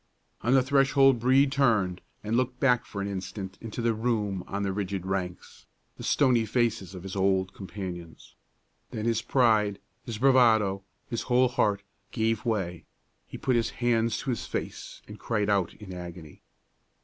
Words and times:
On 0.41 0.55
the 0.55 0.63
threshold 0.63 1.19
Brede 1.19 1.51
turned, 1.51 2.01
and 2.23 2.35
looked 2.35 2.59
back 2.59 2.87
for 2.87 3.03
an 3.03 3.07
instant 3.07 3.59
into 3.61 3.83
the 3.83 3.93
room 3.93 4.43
on 4.47 4.63
the 4.63 4.73
rigid 4.73 5.05
ranks, 5.05 5.67
the 5.97 6.03
stony 6.03 6.43
faces 6.43 6.95
of 6.95 7.03
his 7.03 7.15
old 7.15 7.53
companions. 7.53 8.33
Then 8.89 9.05
his 9.05 9.21
pride, 9.21 9.77
his 10.03 10.17
bravado, 10.17 10.81
his 11.07 11.21
whole 11.29 11.49
heart, 11.49 11.83
gave 12.09 12.45
way; 12.45 12.85
he 13.27 13.37
put 13.37 13.55
his 13.55 13.69
hands 13.77 14.17
to 14.21 14.31
his 14.31 14.47
face, 14.47 15.03
and 15.07 15.19
cried 15.19 15.51
out 15.51 15.75
in 15.75 15.93
agony. 15.93 16.41